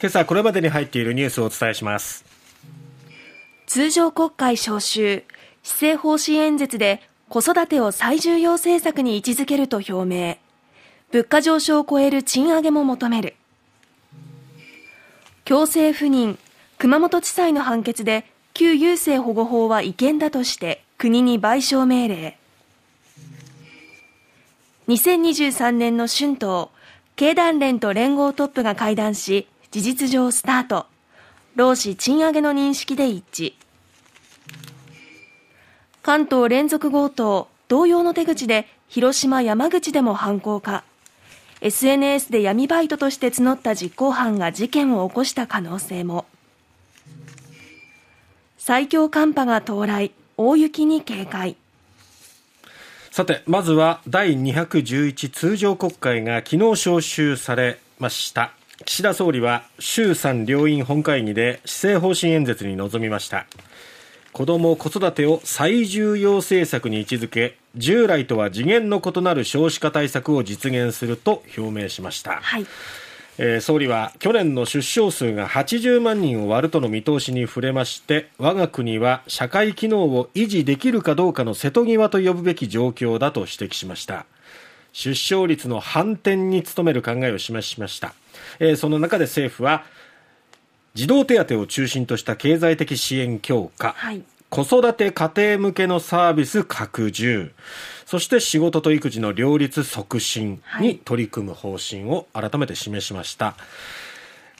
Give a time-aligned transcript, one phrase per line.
[0.00, 2.24] 今朝これまでに入っているニュースをお伝えします。
[3.66, 5.24] 通常国会召集
[5.64, 10.36] 施政方針演説で子育てを最重要政策に位置づけると表明。
[11.10, 13.34] 物価上昇を超える賃上げも求める。
[15.44, 16.38] 強制不妊
[16.78, 18.24] 熊本地裁の判決で
[18.54, 22.38] 旧優生保護法は違憲だとして国に賠償命令。
[24.86, 26.68] 2023年の春闘
[27.16, 30.86] 経団連と連合トップが会談し事実上スタート。
[31.54, 33.54] 労使賃上げの認識で一致。
[36.02, 40.84] 関東連続強盗同様の手口で広島山口でも犯行か。
[41.60, 46.24] SNS で闇バイトとして募った実行犯が事件を起こした可能性も。
[48.56, 50.12] 最強寒波が到来。
[50.38, 51.56] 大雪に警戒。
[53.10, 58.57] さてまずは第211通常国会が昨日召集されました。
[58.84, 63.46] 岸田総理は衆参両院本会議で施政方針演説に臨みました。
[64.32, 72.66] 子ども・子育てを最重要政策に位置づけ従来とは次元の異なる少子化対策を実現すると表明しました、はい。
[73.38, 84.24] えー、総理は去年の出生数が80万人を割るとの見通しに触れまして我が国は社会機能を維持できるかどうかの瀬戸際と呼ぶべき状況だと指摘しました。
[84.92, 88.14] 出生率の反転に努める考えを示しました、
[88.58, 89.84] えー、その中で政府は
[90.94, 97.52] 児童手当を中心とした経済的支援強化、はい、子育て家庭向けのサービス拡充
[98.06, 103.46] そして仕事と育児の両立促進に取り組む方針を改めて示しました。
[103.46, 103.54] はい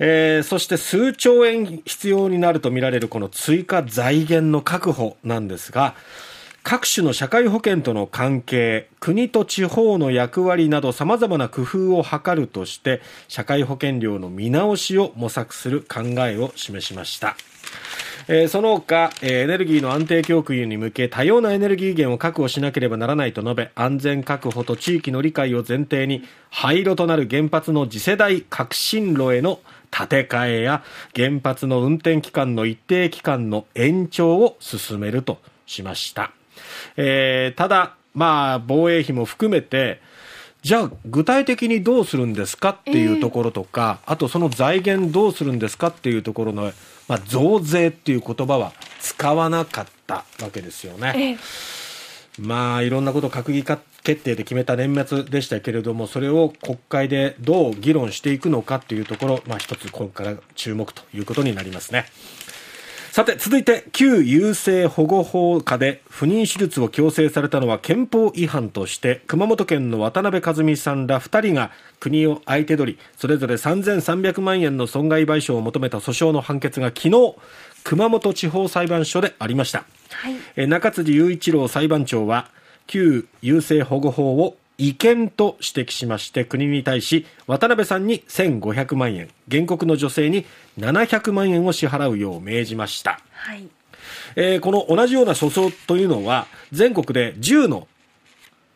[0.01, 5.95] えー、そして数兆円必要になるとみられるこの追加財源の確保なんですが、
[6.69, 17.37] 各種の社会保険との関係、国と地方の役割など様々な工夫を図るとして、社会保険料の見直しを模索する考えを示しました。
[18.29, 30.83] えー、その他、えー、エネルギーの安定供給に向け多様なエネルギー源を確保しなければならないと述べ安全確保と地域の理解を前提に廃炉となる原発の次世代革新炉への建て替えや
[31.17, 36.31] 原発の運転期間の一定期間の延長を進めるとしました、
[36.97, 40.01] えー、ただ、まあ、防衛費も含めて
[40.63, 46.73] じゃあ具体的にどうするんですかっていうところとか、えー、あとその財源どうするんですかっていうところの
[47.09, 51.15] まあ、増税っていう言葉は使わなかったわけですよね。
[51.17, 51.39] ええ、
[52.39, 62.05] まあいろんなこと閣議決定で決めた年末でしたけれどもそれを国会でどう議論していくのかというところ、まあ、一つこれから注目ということになりますね。
[63.19, 77.35] さて続いて旧優生保護法下で不妊手術を強制されたのは憲法違反として熊本県の渡辺和美さんら2人が国を相手取りそれぞれ3300万円の損害賠償を求めた訴訟の判決が昨日
[77.83, 82.49] 熊本地方裁判所でありました、はい、中辻雄一郎裁判長は
[82.87, 90.47] 旧優生保護法を違憲と指摘しまして国に対し渡辺さんに1500万円原告の女性に
[90.79, 93.69] 700万円を支払うよう命じました、はい。
[94.37, 97.89] えー、この同じような訴訟というのは全国で10の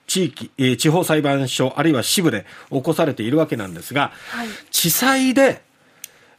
[0.09, 5.63] 地域、えー、地方裁判所あるいは支部で起こされているわけなんですが、はい、地裁で、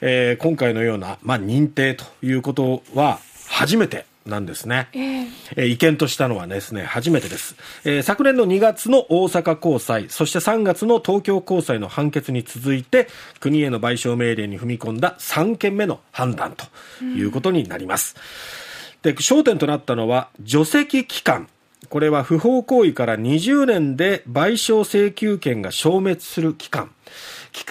[0.01, 13.07] えー、今回のような、まあ、認定ということは初めてなんですね、えー、えー、違憲としたのはですね初めてです、えー、昨年の2月の大阪高裁そして3月の東京高裁の判決に続いて
[13.39, 16.65] 国への賠償命令に踏み込んだ3件目の判断と
[17.03, 18.15] いうことになります、
[19.03, 21.47] うん、で焦点となったのは除籍期間。
[21.89, 26.89] これは不法行為から20年で賠償請求権が消滅する期間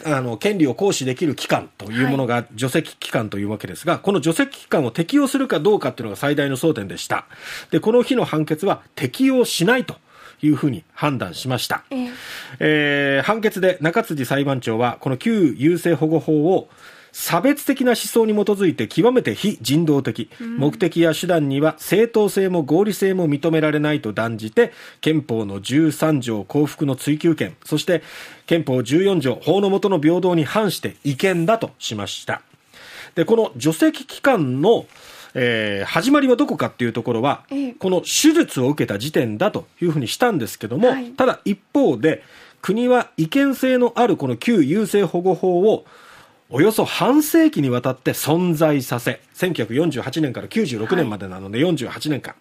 [0.05, 7.27] あの権利を行使できる期間というものが除籍期間というわけですが、はい、この除籍期間を適用するかどうかというのが最大の争点でした。
[7.71, 9.97] で、この日の判決は適用しないと。
[10.45, 12.13] いうふうに判断しました、えー、
[12.59, 16.69] えー、判決で中辻裁判長はこの旧優生保護法を
[17.13, 24.73] 差別的な思想に基づいて極めて非人道的、目的や手段には正当性も合理性も認められないと断じて
[25.03, 28.03] 憲法の13条幸福の追求権そして
[28.47, 32.43] 憲法14条法の下の平等に反して違憲だとしました。
[33.15, 34.87] でこの除籍期間の
[35.35, 42.23] えー、始まりはどこかっていうところは、ええ、この手術を受けた時点だというふうにしたんですけども、はい、ただ一方で
[42.61, 45.87] 国は違憲性のあるこの旧優生保護法を
[46.55, 52.35] およそ半世紀にわたって存在させ、1948年から96年までなので48年間、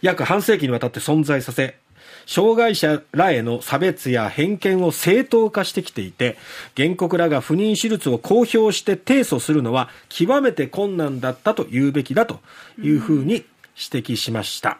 [0.00, 1.76] 約半世紀にわたって存在させ、
[2.24, 6.38] 障害者らへの差別や偏見を正当化してきていて
[6.76, 12.40] 原告らが不妊手術を公表して提訴するのは極めて困難だったと言うべきだと
[12.80, 13.44] いうふうに
[13.92, 14.78] 指摘しました、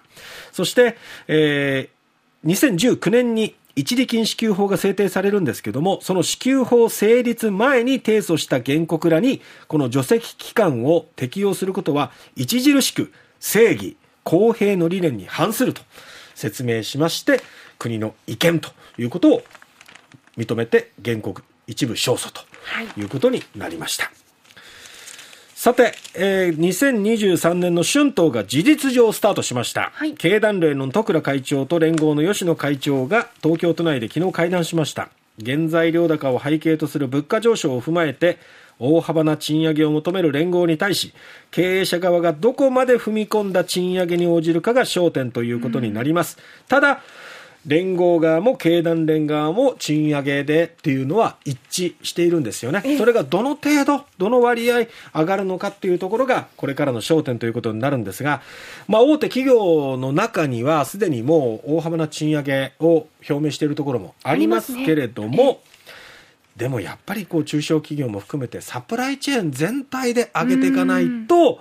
[0.51, 0.97] そして、
[1.29, 15.83] えー、2019年に一時金支給法が制定されるんですけども、その支給法成立前に提訴した原告らに、この除籍期間を適用することは、著しく正義、公平の理念に反すると
[16.35, 17.41] 説明しまして、
[17.79, 19.43] 国の意見ということを
[20.37, 24.05] 認めて原告一部勝訴ということになりました。
[24.05, 24.22] はい
[25.63, 35.11] さて、えー、2023年の春闘が事実上スタートしました、はい、経団連の徳倉会長と連合の吉野会長が東京都内で昨日会談しました。
[35.41, 38.39] 原材料高を背景とする物価上昇を踏まえて
[38.81, 41.15] 大幅な賃上げを求める連合に対し
[41.53, 47.03] 経営者側がどこまで踏み込んだ賃上げに応じるかが焦点ということになります、うん、ただ
[47.67, 52.97] 連合側も経団連側も賃上げでっていうのは一致しているんですよね。
[52.99, 58.43] それがどの程度、どの割合上がるのかっていうところがこれからの焦点ということになるんですが、
[58.89, 65.61] まあ大手企業の中にはすでにもう大幅な賃上げを表明しているところもありますけれども、
[66.57, 71.61] でもやっぱりこう中小企業も含めてサプライチェーン全体で上げていかないと、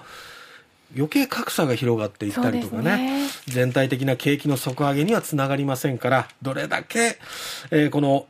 [0.95, 7.17] 余計格差が広がっていったりとかね、ね、全体的な景気の底上げにはつながりませんからどれだけ、
[7.71, 8.27] えー、この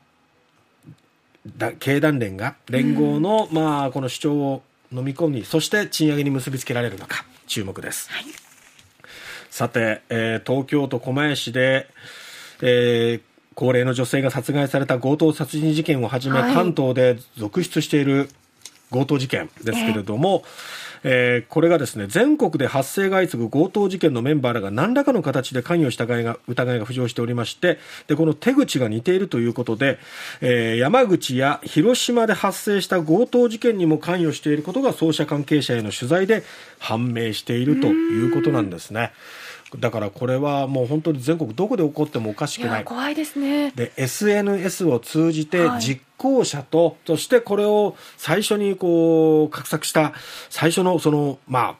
[1.79, 4.61] 経団連が連合の、うん、まあ、この主張を
[4.91, 8.25] 飲み込みそして賃上げに結びつけられるのか注目です、はい、
[9.49, 11.87] さて、えー、東京都狛江市で、
[12.61, 13.21] えー、
[13.55, 18.29] 高齢の女性が殺害された強盗殺人事件をはじめ、はい、関東で続出している
[18.91, 29.99] 強盗事件ですけれども、えーえー、これがですね全国で発生が相次ぐ強盗事件のメンバーらが何らかの形で関与した疑いが疑いが浮上しておりましてでこの手口が似ているということで、
[30.41, 36.43] えー、山口や広島で発生した強盗事件にも関与していることが捜査関係者への取材で
[36.79, 39.11] 判明しているということなんですね。
[39.79, 42.81] だからこれはもう本当に全国どこで起こってもおかしくない。
[42.81, 43.71] い怖いですね。
[43.71, 50.13] で、SNS を通じて実行者と、はい、そしてこれを最初にこう、画策した
[50.49, 51.75] 最初のその、まあ、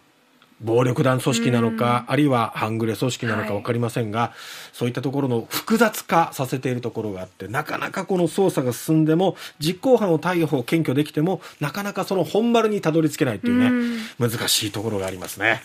[0.63, 4.31] 暴力団組織なのか、あるいは半グレ組織なのか分かりませんが、はい、
[4.73, 15.61] そういったところの複雑化させているところがあって、なかなかこの捜査が進んでも、実行犯を逮捕、検挙できても、なかなかその本丸にたどり着けないというね、難しいところがありますね。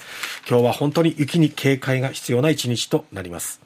[0.49, 3.61] 今日は本当に雪に警戒が必要な一日となります。